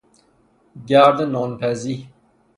گرد 0.87 1.21
نان 1.33 1.57
پزی 1.57 2.07